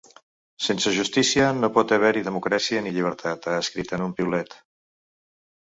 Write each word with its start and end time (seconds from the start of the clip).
Sense 0.67 0.93
justícia 0.95 1.49
no 1.57 1.69
pot 1.75 1.93
haver-hi 1.97 2.25
democràcia 2.29 2.83
ni 2.87 2.95
llibertat, 2.97 3.47
ha 3.53 3.61
escrit 3.67 3.97
en 3.99 4.07
un 4.07 4.17
piulet. 4.23 4.61